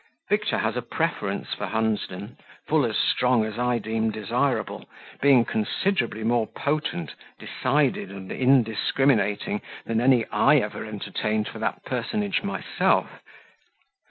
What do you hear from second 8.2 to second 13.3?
indiscriminating, than any I ever entertained for that personage myself.